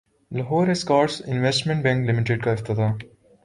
Lahore 0.31 0.67
Escorts 0.67 1.21
investment 1.27 1.83
bank 1.83 2.09
لمیٹڈکاافتتاح 2.09 2.93